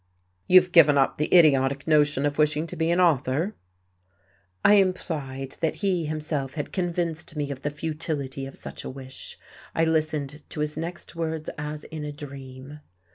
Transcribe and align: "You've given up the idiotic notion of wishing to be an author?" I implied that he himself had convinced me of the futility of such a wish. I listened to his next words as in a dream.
"You've 0.47 0.71
given 0.71 0.97
up 0.97 1.19
the 1.19 1.31
idiotic 1.31 1.85
notion 1.87 2.25
of 2.25 2.39
wishing 2.39 2.65
to 2.65 2.75
be 2.75 2.89
an 2.89 2.99
author?" 2.99 3.53
I 4.65 4.73
implied 4.73 5.57
that 5.59 5.75
he 5.75 6.07
himself 6.07 6.55
had 6.55 6.73
convinced 6.73 7.35
me 7.35 7.51
of 7.51 7.61
the 7.61 7.69
futility 7.69 8.47
of 8.47 8.57
such 8.57 8.83
a 8.83 8.89
wish. 8.89 9.37
I 9.75 9.85
listened 9.85 10.41
to 10.49 10.61
his 10.61 10.75
next 10.75 11.15
words 11.15 11.51
as 11.55 11.83
in 11.83 12.03
a 12.03 12.11
dream. 12.11 12.79